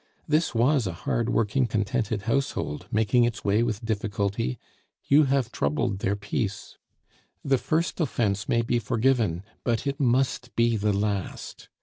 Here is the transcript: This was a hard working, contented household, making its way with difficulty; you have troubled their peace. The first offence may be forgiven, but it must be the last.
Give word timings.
This 0.27 0.55
was 0.55 0.87
a 0.87 0.93
hard 1.05 1.29
working, 1.29 1.67
contented 1.67 2.23
household, 2.23 2.87
making 2.91 3.23
its 3.23 3.45
way 3.45 3.61
with 3.61 3.85
difficulty; 3.85 4.57
you 5.05 5.25
have 5.25 5.51
troubled 5.51 5.99
their 5.99 6.15
peace. 6.15 6.79
The 7.45 7.59
first 7.59 7.99
offence 8.01 8.49
may 8.49 8.63
be 8.63 8.79
forgiven, 8.79 9.43
but 9.63 9.85
it 9.85 9.99
must 9.99 10.55
be 10.55 10.75
the 10.75 10.91
last. 10.91 11.69